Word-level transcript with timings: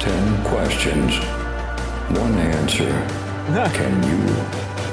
10 0.00 0.44
questions, 0.44 1.18
one 2.18 2.32
answer. 2.38 2.90
Can 3.74 4.02
you 4.02 4.34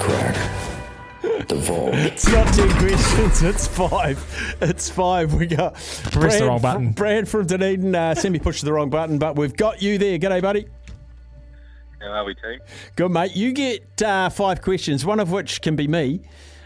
crack 0.02 0.36
the 1.48 1.56
vault? 1.56 1.94
It's 1.94 2.28
not 2.28 2.54
10 2.54 2.70
questions, 2.72 3.42
it's 3.42 3.68
five. 3.68 4.58
It's 4.62 4.90
five. 4.90 5.34
We 5.34 5.46
got 5.46 5.76
Press 5.76 6.40
the 6.40 6.48
wrong 6.48 6.60
button. 6.60 6.92
Brad 6.92 7.30
from 7.30 7.48
Dunedin 7.48 7.96
uh, 7.96 8.16
sent 8.16 8.34
me 8.34 8.40
push 8.40 8.62
the 8.62 8.74
wrong 8.74 8.90
button, 8.90 9.18
but 9.18 9.38
we've 9.38 9.56
got 9.56 9.82
you 9.82 9.98
there. 9.98 10.20
G'day, 10.20 10.42
buddy. 10.42 10.68
How 12.02 12.08
are 12.08 12.26
we, 12.26 12.36
team? 12.36 12.60
Good, 12.98 13.10
mate. 13.10 13.34
You 13.34 13.54
get 13.54 14.02
uh, 14.02 14.28
five 14.30 14.62
questions, 14.62 15.06
one 15.06 15.22
of 15.22 15.32
which 15.32 15.62
can 15.62 15.78
be 15.78 15.88
me. 15.88 16.20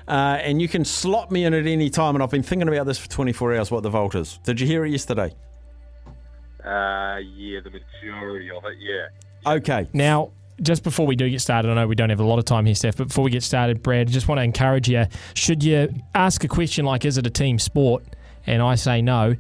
Uh, 0.08 0.40
and 0.42 0.60
you 0.60 0.68
can 0.68 0.84
slot 0.84 1.32
me 1.32 1.46
in 1.46 1.54
at 1.54 1.68
any 1.68 1.92
time. 1.92 2.16
And 2.16 2.24
I've 2.24 2.32
been 2.32 2.42
thinking 2.42 2.68
about 2.68 2.88
this 2.88 2.98
for 2.98 3.08
24 3.08 3.56
hours 3.56 3.70
what 3.70 3.84
the 3.84 3.92
vault 3.92 4.16
is. 4.16 4.40
Did 4.44 4.60
you 4.60 4.66
hear 4.66 4.84
it 4.84 4.90
yesterday? 4.90 5.36
Uh, 6.64 7.18
yeah, 7.36 7.60
the 7.64 7.72
majority 7.72 8.50
of 8.52 8.64
it, 8.66 8.78
yeah. 8.80 9.52
Okay. 9.54 9.88
Now, 9.94 10.32
just 10.62 10.84
before 10.84 11.08
we 11.08 11.16
do 11.16 11.30
get 11.30 11.42
started, 11.42 11.72
I 11.72 11.74
know 11.74 11.88
we 11.88 11.96
don't 11.96 12.10
have 12.12 12.20
a 12.20 12.26
lot 12.26 12.38
of 12.40 12.46
time 12.46 12.66
here, 12.66 12.76
Steph, 12.76 12.98
but 12.98 13.08
before 13.08 13.24
we 13.24 13.32
get 13.32 13.44
started, 13.44 13.82
Brad, 13.82 14.08
I 14.08 14.12
just 14.12 14.28
want 14.28 14.40
to 14.40 14.44
encourage 14.44 14.88
you. 14.88 15.06
Should 15.34 15.64
you 15.64 15.94
ask 16.14 16.44
a 16.44 16.48
question 16.48 16.86
like, 16.86 17.04
is 17.06 17.18
it 17.18 17.26
a 17.26 17.32
team 17.32 17.58
sport? 17.58 18.04
And 18.46 18.62
I 18.62 18.76
say 18.76 19.02
no, 19.02 19.36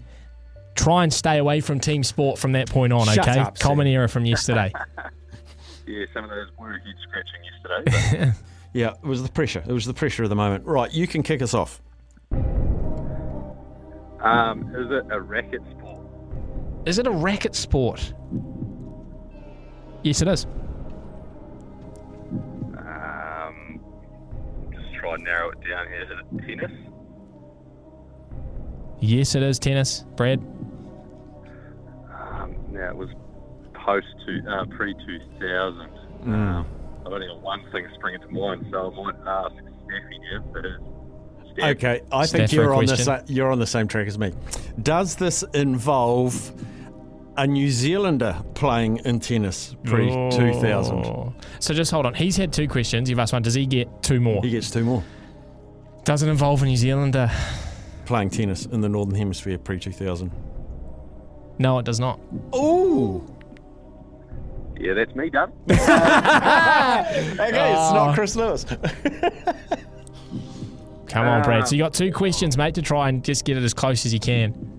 try 0.75 1.03
and 1.03 1.13
stay 1.13 1.37
away 1.37 1.59
from 1.61 1.79
team 1.79 2.03
sport 2.03 2.39
from 2.39 2.53
that 2.53 2.69
point 2.69 2.93
on, 2.93 3.05
Shut 3.05 3.19
okay? 3.27 3.39
up, 3.39 3.59
Common 3.59 3.85
Sam. 3.85 3.93
error 3.93 4.07
from 4.07 4.25
yesterday. 4.25 4.71
Yeah, 5.87 6.05
some 6.13 6.23
of 6.23 6.29
those 6.29 6.47
were 6.57 6.71
head 6.71 6.95
scratching 7.03 7.43
yesterday. 7.83 8.31
Yeah, 8.73 8.91
it 8.91 9.03
was 9.03 9.21
the 9.21 9.29
pressure. 9.29 9.61
It 9.67 9.73
was 9.73 9.85
the 9.85 9.93
pressure 9.93 10.23
of 10.23 10.29
the 10.29 10.35
moment. 10.35 10.65
Right, 10.65 10.89
you 10.93 11.05
can 11.05 11.23
kick 11.23 11.41
us 11.41 11.53
off. 11.53 11.81
Um, 14.21 14.73
is 14.75 14.89
it 14.91 15.03
a 15.11 15.19
racket 15.19 15.61
sport? 15.71 16.00
Is 16.85 16.99
it 16.99 17.07
a 17.07 17.11
racket 17.11 17.55
sport? 17.55 18.13
Yes, 20.03 20.21
it 20.21 20.27
is. 20.27 20.45
Um, 22.77 23.79
just 24.73 24.93
try 24.95 25.13
and 25.15 25.23
narrow 25.23 25.51
it 25.51 25.59
down 25.61 25.87
here. 25.87 26.03
Is 26.03 26.09
it 26.09 26.47
tennis? 26.47 26.71
Yes, 28.99 29.35
it 29.35 29.43
is 29.43 29.59
tennis. 29.59 30.05
Brad? 30.15 30.39
Um, 32.13 32.55
now, 32.69 32.89
it 32.89 32.95
was 32.95 33.09
post 33.73 34.07
to, 34.25 34.41
uh, 34.49 34.65
pre 34.75 34.93
2000. 34.93 35.89
Hmm. 36.23 36.33
Um, 36.33 36.65
I've 37.05 37.13
only 37.13 37.27
got 37.27 37.41
one 37.41 37.63
thing 37.71 37.87
springing 37.95 38.21
to 38.21 38.27
mind, 38.29 38.67
so 38.71 38.91
I 38.91 39.03
might 39.03 39.15
ask 39.27 39.55
Steffi 39.55 40.19
now 40.31 40.43
if 40.49 40.55
it 40.55 40.65
is. 40.67 40.79
Steph. 41.53 41.69
Okay, 41.77 42.01
I 42.11 42.25
Steph 42.25 42.37
think 42.39 42.49
for 42.51 42.55
you're 42.55 42.73
on 42.73 42.85
the 42.85 42.95
sa- 42.97 43.21
you're 43.27 43.51
on 43.51 43.59
the 43.59 43.67
same 43.67 43.87
track 43.87 44.07
as 44.07 44.17
me. 44.17 44.31
Does 44.81 45.15
this 45.15 45.43
involve 45.53 46.51
a 47.37 47.47
New 47.47 47.69
Zealander 47.69 48.41
playing 48.53 48.97
in 49.05 49.19
tennis 49.19 49.75
pre 49.83 50.09
2000? 50.31 50.97
Oh. 51.05 51.33
So 51.59 51.73
just 51.73 51.91
hold 51.91 52.05
on. 52.05 52.13
He's 52.13 52.35
had 52.37 52.51
two 52.51 52.67
questions. 52.67 53.09
You've 53.09 53.19
asked 53.19 53.33
one. 53.33 53.41
Does 53.41 53.53
he 53.53 53.65
get 53.65 54.03
two 54.03 54.19
more? 54.19 54.41
He 54.43 54.49
gets 54.49 54.69
two 54.69 54.83
more. 54.83 55.03
Does 56.03 56.23
it 56.23 56.29
involve 56.29 56.61
a 56.63 56.65
New 56.65 56.75
Zealander? 56.77 57.29
Playing 58.05 58.29
tennis 58.29 58.65
in 58.65 58.81
the 58.81 58.89
Northern 58.89 59.15
Hemisphere 59.15 59.57
pre 59.57 59.79
2000. 59.79 60.31
No, 61.59 61.79
it 61.79 61.85
does 61.85 61.99
not. 61.99 62.19
Oh. 62.51 63.23
Yeah, 64.79 64.93
that's 64.95 65.15
me 65.15 65.29
done. 65.29 65.51
Okay, 67.41 67.71
it's 67.71 67.93
not 67.93 68.15
Chris 68.15 68.35
Lewis. 68.35 68.65
Come 71.07 71.27
on, 71.27 71.43
Brad. 71.43 71.61
Ah. 71.61 71.65
So 71.65 71.75
you 71.75 71.83
got 71.83 71.93
two 71.93 72.11
questions, 72.11 72.57
mate, 72.57 72.73
to 72.75 72.81
try 72.81 73.09
and 73.09 73.23
just 73.23 73.43
get 73.45 73.57
it 73.57 73.63
as 73.63 73.73
close 73.73 74.05
as 74.05 74.13
you 74.13 74.19
can. 74.19 74.70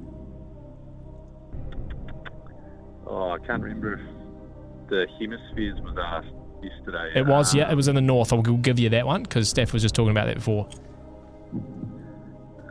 Oh, 3.13 3.31
I 3.31 3.39
can't 3.47 3.63
remember 3.63 3.95
if 3.95 4.01
the 4.89 5.07
hemispheres 5.21 5.81
was 5.83 5.97
asked 6.03 6.35
yesterday. 6.63 7.13
It 7.15 7.27
was, 7.27 7.55
yeah, 7.55 7.65
Um, 7.67 7.73
it 7.73 7.75
was 7.77 7.89
in 7.89 7.95
the 7.95 8.01
north. 8.01 8.33
I'll 8.33 8.43
give 8.43 8.79
you 8.79 8.89
that 8.91 9.07
one 9.07 9.23
because 9.23 9.49
Steph 9.49 9.73
was 9.73 9.83
just 9.83 9.95
talking 9.95 10.11
about 10.11 10.27
that 10.27 10.37
before. 10.37 10.69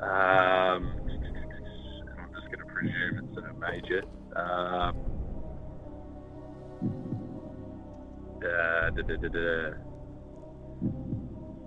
Um, 0.01 0.93
I'm 0.93 2.29
just 2.33 2.47
going 2.51 2.59
to 2.59 2.65
presume 2.73 3.29
it's 3.29 3.37
in 3.37 3.43
a 3.45 3.53
major. 3.59 4.03
Um, 4.35 4.95
uh, 8.43 8.89
da, 8.89 9.01
da, 9.03 9.15
da, 9.17 9.27
da. 9.29 9.73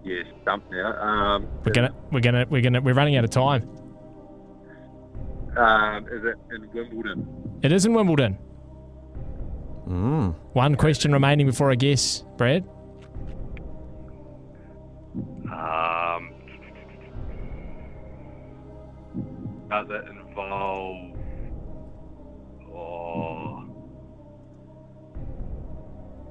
Yeah, 0.04 0.22
stumped 0.42 0.70
now. 0.70 0.92
Um, 1.00 1.46
We're 1.64 1.72
gonna, 1.72 1.94
we're 2.12 2.20
gonna, 2.20 2.46
we're 2.50 2.60
gonna, 2.60 2.80
we're 2.82 2.94
running 2.94 3.16
out 3.16 3.24
of 3.24 3.30
time. 3.30 3.62
um, 5.56 6.06
is 6.08 6.24
it 6.24 6.34
in 6.54 6.68
Wimbledon? 6.74 7.58
It 7.62 7.72
is 7.72 7.86
in 7.86 7.94
Wimbledon. 7.94 8.36
Mm. 9.88 10.34
One 10.54 10.74
question 10.76 11.12
remaining 11.12 11.46
before 11.46 11.70
I 11.70 11.74
guess, 11.74 12.24
Brad. 12.36 12.64
Um, 15.14 16.32
does 19.68 19.86
it 19.90 20.04
involve? 20.08 21.16
Oh, 22.74 23.64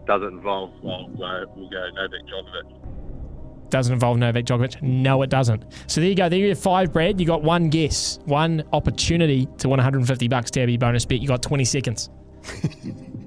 does 0.07 0.21
it 0.23 0.25
involve? 0.25 0.71
Well, 0.81 1.07
we'll 1.09 1.45
we'll 1.55 1.69
go 1.69 1.89
Novak 1.93 2.21
Djokovic. 2.27 3.69
Doesn't 3.69 3.93
involve 3.93 4.17
Novak 4.17 4.45
Djokovic. 4.45 4.81
No, 4.81 5.21
it 5.21 5.29
doesn't. 5.29 5.63
So 5.87 6.01
there 6.01 6.09
you 6.09 6.15
go. 6.15 6.27
There 6.27 6.39
you 6.39 6.49
have 6.49 6.59
five, 6.59 6.91
Brad. 6.91 7.19
You 7.19 7.27
got 7.27 7.43
one 7.43 7.69
guess, 7.69 8.19
one 8.25 8.63
opportunity 8.73 9.47
to 9.59 9.69
win 9.69 9.77
150 9.77 10.27
bucks 10.27 10.51
Tabby 10.51 10.77
bonus 10.77 11.05
bet. 11.05 11.19
You 11.21 11.27
got 11.27 11.43
20 11.43 11.63
seconds. 11.65 12.09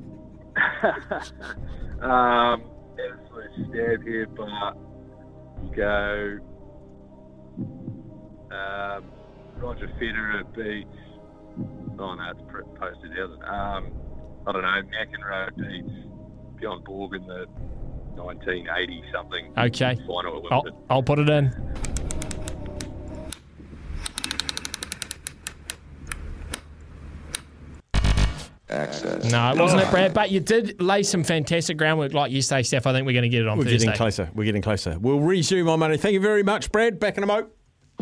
Um, 2.03 2.63
absolute 2.93 3.51
stab 3.71 4.03
here, 4.03 4.27
but 4.37 4.75
go. 5.75 6.39
Um, 8.55 9.05
Roger 9.57 9.89
Federer 9.99 10.45
beats. 10.55 10.91
Oh 11.99 12.15
no, 12.15 12.31
it's 12.31 12.41
post 12.79 13.01
2000. 13.03 13.43
Um, 13.45 13.93
I 14.47 14.53
don't 14.53 14.63
know. 14.63 14.83
McEnroe 14.93 15.57
beats 15.57 16.07
Bjorn 16.61 16.83
Borg 16.85 17.15
in 17.15 17.27
the 17.27 17.47
1980 18.17 19.03
something 19.13 19.53
Okay. 19.57 19.97
final 20.07 20.47
I'll, 20.51 20.65
I'll 20.91 21.03
put 21.03 21.19
it 21.19 21.29
in. 21.31 21.51
Access. 28.77 29.31
No, 29.31 29.51
it 29.51 29.59
wasn't 29.59 29.83
it, 29.83 29.89
oh. 29.89 29.91
Brad. 29.91 30.15
But 30.15 30.31
you 30.31 30.41
did 30.41 30.81
lay 30.81 31.03
some 31.03 31.25
fantastic 31.25 31.77
groundwork, 31.77 32.13
like 32.13 32.31
you 32.31 32.43
say, 32.43 32.63
Steph. 32.63 32.87
I 32.87 32.93
think 32.93 33.07
we're 33.07 33.13
going 33.13 33.23
to 33.23 33.29
get 33.29 33.43
it 33.43 33.49
on 33.49 33.59
We're 33.59 33.65
Thursday. 33.65 33.79
getting 33.79 33.97
closer. 33.97 34.31
We're 34.35 34.45
getting 34.45 34.63
closer. 34.63 34.99
We'll 34.99 35.21
resume 35.21 35.69
on 35.69 35.79
Monday. 35.81 35.97
Thank 35.97 36.15
you 36.15 36.21
very 36.21 36.43
much, 36.43 36.71
Brad. 36.71 37.01
Back 37.01 37.17
in 37.17 37.25
a 37.25 37.27
mo. 37.27 37.49